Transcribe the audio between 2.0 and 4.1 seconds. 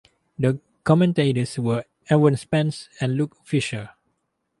Ewan Spence and Luke Fisher.